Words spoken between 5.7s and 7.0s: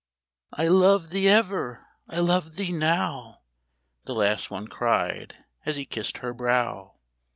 he kissed her brow.